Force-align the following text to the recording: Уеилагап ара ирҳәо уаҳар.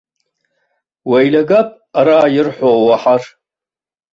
Уеилагап 1.09 1.69
ара 1.99 2.17
ирҳәо 2.35 2.69
уаҳар. 2.85 3.23